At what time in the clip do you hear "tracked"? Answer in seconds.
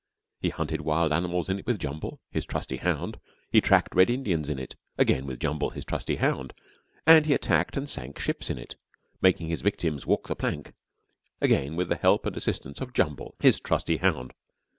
3.61-3.93